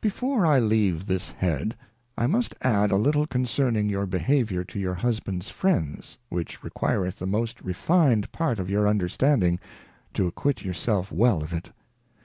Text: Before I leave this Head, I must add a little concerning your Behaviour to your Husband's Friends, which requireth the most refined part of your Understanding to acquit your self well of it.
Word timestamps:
Before 0.00 0.46
I 0.46 0.60
leave 0.60 1.06
this 1.06 1.32
Head, 1.32 1.76
I 2.16 2.28
must 2.28 2.54
add 2.62 2.92
a 2.92 2.96
little 2.96 3.26
concerning 3.26 3.88
your 3.88 4.06
Behaviour 4.06 4.62
to 4.62 4.78
your 4.78 4.94
Husband's 4.94 5.50
Friends, 5.50 6.16
which 6.28 6.62
requireth 6.62 7.18
the 7.18 7.26
most 7.26 7.60
refined 7.60 8.30
part 8.30 8.60
of 8.60 8.70
your 8.70 8.86
Understanding 8.86 9.58
to 10.12 10.28
acquit 10.28 10.64
your 10.64 10.74
self 10.74 11.10
well 11.10 11.42
of 11.42 11.52
it. 11.52 11.70